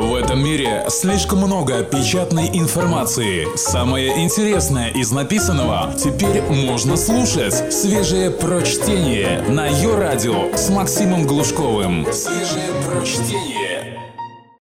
[0.00, 3.54] В этом мире слишком много печатной информации.
[3.54, 7.70] Самое интересное из написанного теперь можно слушать.
[7.70, 12.06] Свежее прочтение на ее радио с Максимом Глушковым.
[12.14, 14.00] Свежее прочтение.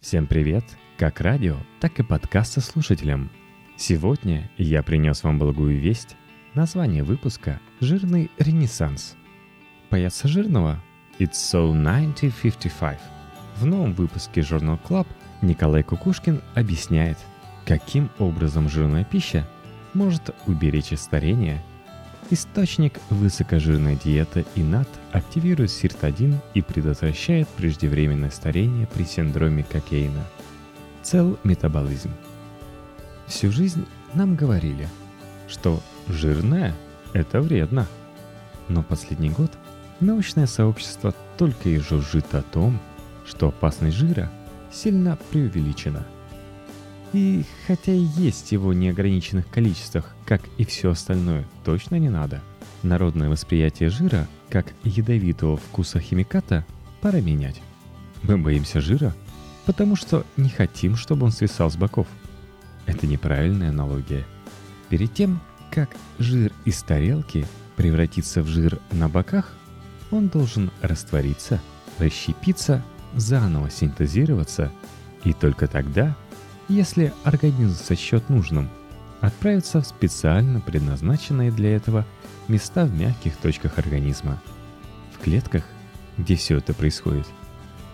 [0.00, 0.64] Всем привет!
[0.96, 3.30] Как радио, так и подкаста слушателям.
[3.76, 6.16] Сегодня я принес вам благую весть.
[6.54, 9.14] Название выпуска «Жирный ренессанс».
[9.90, 10.82] Бояться жирного?
[11.18, 13.17] It's so 1955.
[13.60, 15.06] В новом выпуске Journal Club
[15.42, 17.18] Николай Кукушкин объясняет,
[17.66, 19.48] каким образом жирная пища
[19.94, 21.60] может уберечь от старения.
[22.30, 30.22] Источник высокожирной диеты ИНАТ активирует СИРТ-1 и предотвращает преждевременное старение при синдроме Кокейна.
[31.02, 32.12] Цел метаболизм.
[33.26, 34.88] Всю жизнь нам говорили,
[35.48, 36.76] что жирное–
[37.12, 37.88] это вредно.
[38.68, 39.50] Но последний год
[39.98, 42.78] научное сообщество только и жужжит о том,
[43.28, 44.30] что опасность жира
[44.72, 46.06] сильно преувеличена.
[47.12, 52.42] И хотя и есть его неограниченных количествах, как и все остальное, точно не надо.
[52.82, 56.64] Народное восприятие жира, как ядовитого вкуса химиката,
[57.00, 57.60] пора менять.
[58.22, 59.14] Мы боимся жира,
[59.64, 62.06] потому что не хотим, чтобы он свисал с боков.
[62.86, 64.24] Это неправильная аналогия.
[64.88, 69.52] Перед тем, как жир из тарелки превратится в жир на боках,
[70.10, 71.60] он должен раствориться,
[71.98, 72.82] расщепиться
[73.14, 74.70] заново синтезироваться,
[75.24, 76.16] и только тогда,
[76.68, 78.68] если организм сочет нужным,
[79.20, 82.04] отправиться в специально предназначенные для этого
[82.46, 84.40] места в мягких точках организма.
[85.12, 85.64] В клетках,
[86.16, 87.26] где все это происходит,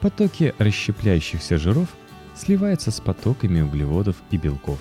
[0.00, 1.88] потоки расщепляющихся жиров
[2.36, 4.78] сливаются с потоками углеводов и белков.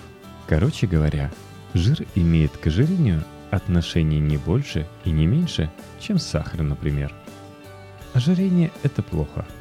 [0.47, 1.31] Короче говоря,
[1.73, 7.13] жир имеет к ожирению отношение не больше и не меньше, чем сахар, например.
[8.13, 9.45] Ожирение– это плохо–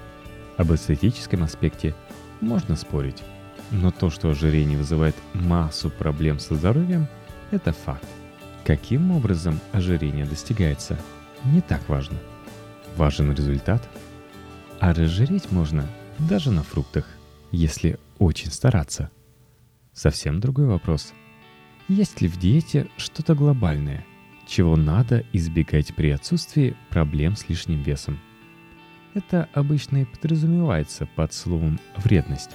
[0.57, 1.95] об эстетическом аспекте
[2.41, 3.23] можно спорить,
[3.71, 7.07] но то, что ожирение вызывает массу проблем со здоровьем,
[7.51, 8.07] это факт.
[8.65, 10.99] Каким образом ожирение достигается,
[11.45, 12.19] не так важно.
[12.97, 13.89] Важен результат.
[14.79, 15.87] А разжиреть можно
[16.19, 17.07] даже на фруктах,
[17.51, 19.11] если очень стараться.
[19.93, 21.13] Совсем другой вопрос.
[21.89, 24.05] Есть ли в диете что-то глобальное,
[24.47, 28.21] чего надо избегать при отсутствии проблем с лишним весом–
[29.15, 32.51] это обычно и подразумевается под словом «вредность».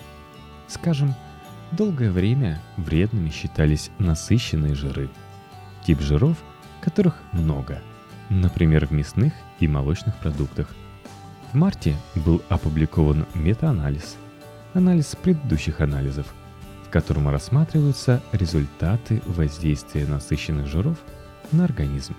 [0.67, 1.13] Скажем,
[1.71, 5.09] долгое время вредными считались насыщенные жиры.
[5.85, 6.37] Тип жиров,
[6.81, 7.81] которых много,
[8.29, 10.69] например, в мясных и молочных продуктах.
[11.51, 14.17] В марте был опубликован метаанализ,
[14.73, 16.27] анализ предыдущих анализов,
[16.85, 20.97] в котором рассматриваются результаты воздействия насыщенных жиров
[21.51, 22.15] на организм.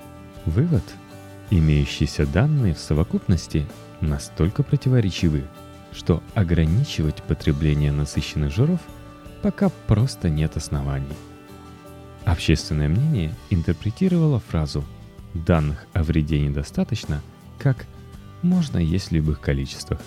[0.46, 0.84] Вывод–
[1.50, 3.66] имеющиеся данные в совокупности
[4.00, 5.44] настолько противоречивы,
[5.92, 8.80] что ограничивать потребление насыщенных жиров
[9.42, 11.06] пока просто нет оснований.
[12.24, 14.84] Общественное мнение интерпретировало фразу
[15.32, 17.22] «данных о вреде недостаточно»
[17.58, 17.86] как
[18.42, 20.00] «можно есть в любых количествах».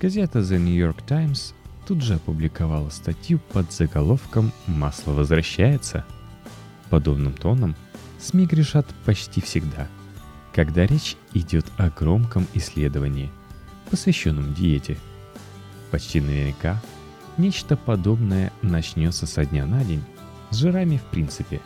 [0.00, 1.54] Газета The New York Times
[1.86, 6.04] тут же опубликовала статью под заголовком «Масло возвращается».
[6.90, 7.74] Подобным тоном
[8.20, 9.88] СМИ грешат почти всегда–
[10.54, 13.30] когда речь идет о громком исследовании,
[13.90, 14.96] посвященном диете.
[15.90, 16.80] Почти наверняка
[17.36, 20.02] нечто подобное начнется со дня на день
[20.50, 21.60] с жирами в принципе.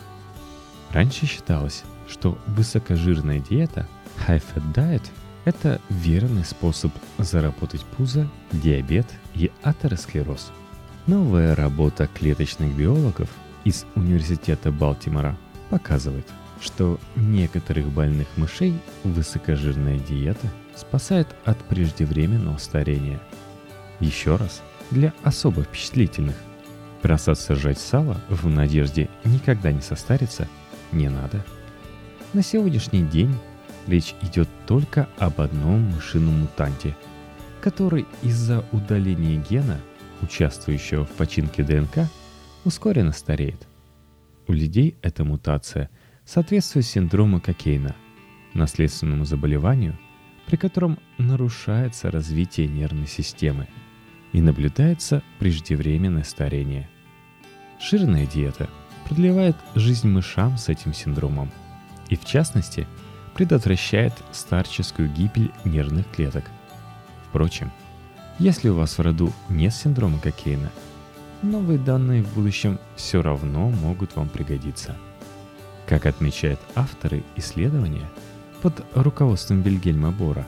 [0.90, 3.86] Раньше считалось, что высокожирная диета,
[4.26, 5.04] high-fat diet,
[5.44, 10.50] это верный способ заработать пузо, диабет и атеросклероз.
[11.06, 13.28] Новая работа клеточных биологов
[13.64, 15.36] из Университета Балтимора
[15.68, 16.26] показывает–
[16.60, 18.74] что некоторых больных мышей
[19.04, 23.20] высокожирная диета спасает от преждевременного старения.
[24.00, 26.36] Еще раз, для особо впечатлительных,
[27.02, 30.48] бросаться жать сало в надежде никогда не состариться
[30.92, 31.44] не надо.
[32.32, 33.34] На сегодняшний день
[33.86, 36.96] речь идет только об одном мышином мутанте,
[37.60, 39.80] который из-за удаления гена,
[40.22, 42.08] участвующего в починке ДНК,
[42.64, 43.66] ускоренно стареет.
[44.46, 45.90] У людей эта мутация–
[46.28, 47.96] соответствует синдрому Кокейна,
[48.52, 49.98] наследственному заболеванию,
[50.46, 53.66] при котором нарушается развитие нервной системы
[54.32, 56.88] и наблюдается преждевременное старение.
[57.80, 58.68] Жирная диета
[59.06, 61.50] продлевает жизнь мышам с этим синдромом
[62.10, 62.86] и, в частности,
[63.34, 66.44] предотвращает старческую гибель нервных клеток.
[67.26, 67.72] Впрочем,
[68.38, 70.70] если у вас в роду нет синдрома Кокейна,
[71.40, 74.94] новые данные в будущем все равно могут вам пригодиться–
[75.88, 78.08] как отмечают авторы исследования
[78.60, 80.46] под руководством Вильгельма Бора,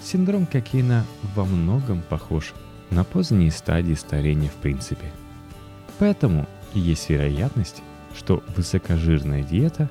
[0.00, 2.54] синдром Кокейна во многом похож
[2.90, 5.10] на поздние стадии старения в принципе.
[5.98, 7.82] Поэтому есть вероятность,
[8.16, 9.90] что высокожирная диета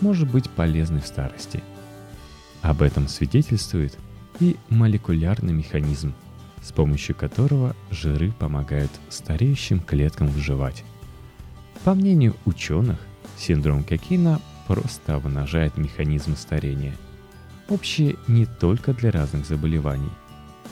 [0.00, 1.62] может быть полезной в старости.
[2.60, 3.96] Об этом свидетельствует
[4.40, 6.12] и молекулярный механизм,
[6.62, 10.84] с помощью которого жиры помогают стареющим клеткам выживать.
[11.84, 12.98] По мнению ученых,
[13.36, 16.94] синдром Кокина просто обнажает механизм старения,
[17.68, 20.12] общие не только для разных заболеваний,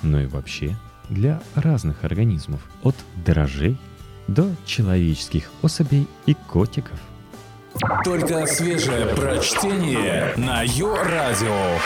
[0.02, 0.76] но и вообще
[1.08, 3.76] для разных организмов, от дрожжей
[4.28, 6.98] до человеческих особей и котиков.
[8.04, 11.78] Только свежее прочтение на Йо-Радио.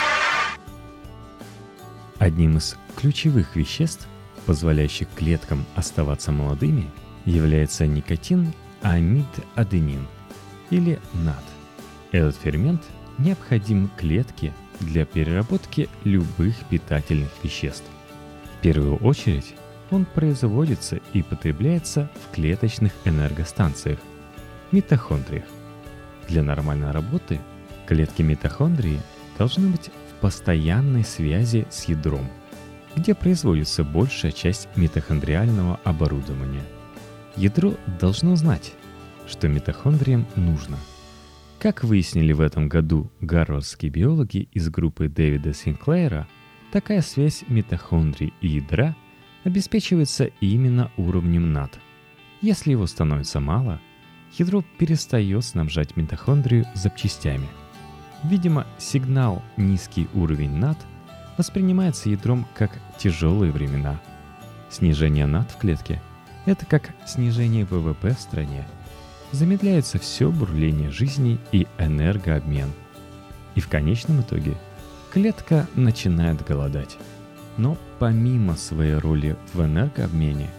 [2.17, 4.07] Одним из ключевых веществ,
[4.45, 6.89] позволяющих клеткам оставаться молодыми,
[7.25, 10.07] является никотин амид-аденин
[10.71, 11.43] или НАД.
[12.11, 12.81] Этот фермент
[13.19, 17.85] необходим клетке для переработки любых питательных веществ.
[18.57, 19.53] В первую очередь
[19.91, 23.99] он производится и потребляется в клеточных энергостанциях–
[24.71, 25.45] митохондриях.
[26.27, 27.39] Для нормальной работы
[27.87, 29.01] клетки митохондрии
[29.37, 32.29] должны быть в постоянной связи с ядром,
[32.95, 36.63] где производится большая часть митохондриального оборудования.
[37.35, 38.73] Ядро должно знать,
[39.31, 40.77] что митохондриям нужно.
[41.57, 46.27] Как выяснили в этом году гарвардские биологи из группы Дэвида Синклейра,
[46.71, 48.95] такая связь митохондрий и ядра
[49.43, 51.79] обеспечивается именно уровнем НАД.
[52.41, 53.79] Если его становится мало,
[54.37, 57.47] ядро перестает снабжать митохондрию запчастями.
[58.23, 60.77] Видимо, сигнал «низкий уровень НАД»
[61.37, 63.99] воспринимается ядром как тяжелые времена.
[64.69, 66.01] Снижение НАД в клетке–
[66.45, 68.67] это как снижение ВВП в стране–
[69.31, 72.71] замедляется все бурление жизни и энергообмен.
[73.55, 74.55] И в конечном итоге
[75.11, 76.97] клетка начинает голодать.
[77.57, 80.49] Но помимо своей роли в энергообмене,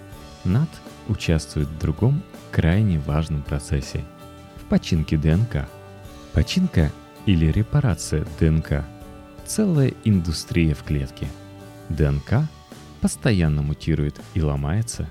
[0.45, 0.69] НАД
[1.09, 4.05] участвует в другом крайне важном процессе–
[4.57, 5.69] в починке ДНК.
[6.33, 6.91] Починка
[7.27, 8.85] или репарация ДНК–
[9.47, 11.29] целая индустрия в клетке.
[11.89, 12.49] ДНК
[13.01, 15.09] постоянно мутирует и ломается,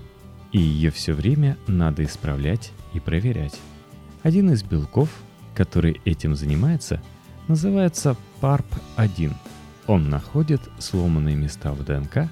[0.51, 3.59] и ее все время надо исправлять и проверять.
[4.23, 5.09] Один из белков,
[5.55, 7.01] который этим занимается,
[7.47, 9.33] называется PARP-1.
[9.87, 12.29] Он находит сломанные места в ДНК,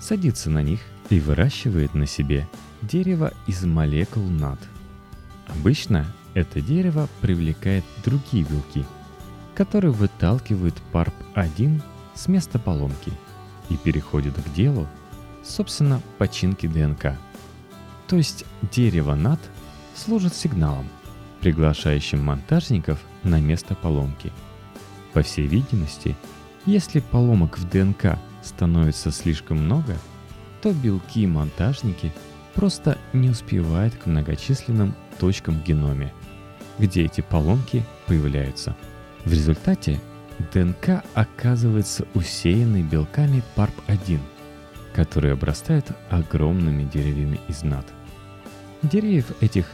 [0.00, 0.80] садится на них
[1.10, 2.48] и выращивает на себе
[2.82, 4.58] дерево из молекул НАД.
[5.48, 8.84] Обычно это дерево привлекает другие белки,
[9.54, 11.82] которые выталкивают PARP-1
[12.14, 13.12] с места поломки
[13.68, 14.86] и переходят к делу,
[15.44, 17.16] собственно, починки ДНК.
[18.08, 19.40] То есть дерево НАД–
[19.96, 20.88] служит сигналом,
[21.40, 24.32] приглашающим монтажников на место поломки.
[25.12, 26.16] По всей видимости,
[26.66, 29.96] если поломок в ДНК становится слишком много,
[30.62, 32.12] то белки-монтажники
[32.54, 36.12] просто не успевают к многочисленным точкам в геноме,
[36.78, 38.76] где эти поломки появляются.
[39.24, 40.00] В результате
[40.52, 44.20] ДНК оказывается усеянной белками PARP-1,
[44.94, 47.86] которые обрастают огромными деревьями из над.
[48.82, 49.66] Деревьев этих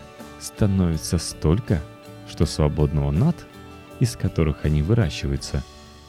[0.43, 1.81] становится столько,
[2.29, 3.37] что свободного над,
[4.01, 5.63] из которых они выращиваются,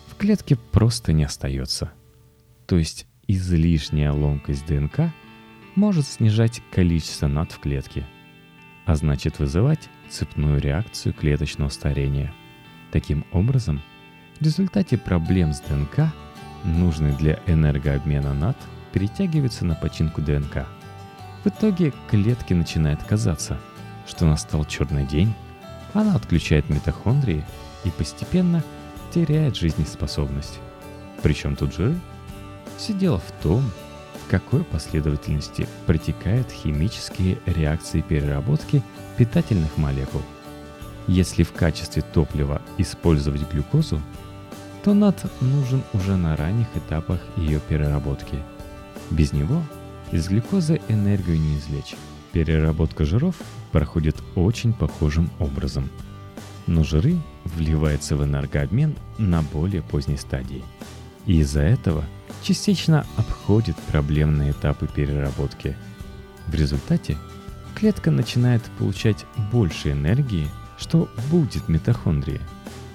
[0.08, 1.92] в клетке просто не остается.
[2.66, 5.14] То есть излишняя ломкость ДНК
[5.76, 8.06] может снижать количество над в клетке,
[8.86, 12.34] а значит вызывать цепную реакцию клеточного старения.
[12.92, 13.82] Таким образом,
[14.40, 16.12] в результате проблем с ДНК,
[16.64, 18.58] нужный для энергообмена над
[18.92, 20.68] перетягивается на починку ДНК.
[21.44, 23.60] В итоге клетки начинают казаться–
[24.08, 25.34] что настал черный день,
[25.94, 27.46] она отключает митохондрии
[27.84, 28.64] и постепенно
[29.14, 30.60] теряет жизнеспособность.
[31.22, 32.00] Причем тут жиры?
[32.78, 33.64] Все дело в том,
[34.26, 38.82] в какой последовательности протекают химические реакции переработки
[39.18, 40.22] питательных молекул.
[41.08, 44.02] Если в качестве топлива использовать глюкозу,
[44.84, 48.40] то над нужен уже на ранних этапах ее переработки.
[49.12, 49.62] Без него
[50.12, 51.96] из глюкозы энергию не извлечь.
[52.34, 53.36] Переработка жиров
[53.72, 55.90] проходит очень похожим образом.
[56.66, 60.64] Но жиры вливаются в энергообмен на более поздней стадии.
[61.28, 62.04] И из-за этого
[62.42, 65.78] частично обходит проблемные этапы переработки.
[66.48, 67.18] В результате
[67.76, 70.48] клетка начинает получать больше энергии,
[70.78, 72.42] что будет митохондрии,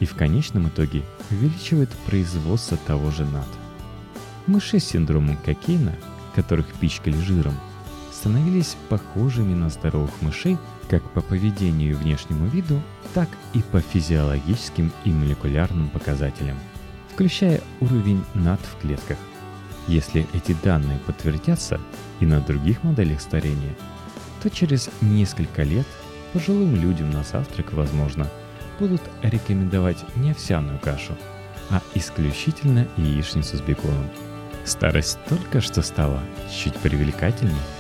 [0.01, 3.49] и в конечном итоге увеличивает производство того же НАД.
[4.47, 5.97] Мыши с синдромом Кокейна,
[6.35, 7.55] которых пичкали жиром,
[8.19, 10.59] становились похожими на здоровых мышей
[10.91, 12.83] как по поведению и внешнему виду,
[13.15, 16.57] так и по физиологическим и молекулярным показателям,
[17.13, 19.19] включая уровень НАД в клетках.
[19.87, 21.81] Если эти данные подтвердятся
[22.21, 23.77] и на других моделях старения,
[24.43, 25.87] то через несколько лет
[26.33, 28.29] пожилым людям на завтрак, возможно,
[28.81, 31.17] будут рекомендовать не овсяную кашу,
[31.71, 34.09] а исключительно яичницу с беконом.
[34.65, 36.21] Старость только что стала
[36.51, 37.55] чуть привлекательней–